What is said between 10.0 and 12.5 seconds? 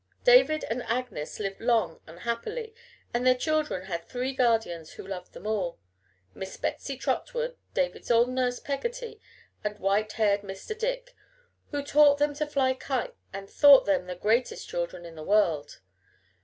haired Mr. Dick, who taught them to